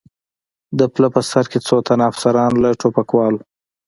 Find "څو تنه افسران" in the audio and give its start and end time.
1.67-2.51